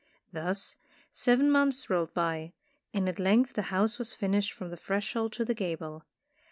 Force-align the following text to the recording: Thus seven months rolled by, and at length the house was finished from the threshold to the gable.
Thus 0.33 0.77
seven 1.11 1.51
months 1.51 1.87
rolled 1.87 2.11
by, 2.15 2.53
and 2.91 3.07
at 3.07 3.19
length 3.19 3.53
the 3.53 3.61
house 3.69 3.99
was 3.99 4.15
finished 4.15 4.51
from 4.51 4.71
the 4.71 4.75
threshold 4.75 5.31
to 5.33 5.45
the 5.45 5.53
gable. 5.53 6.05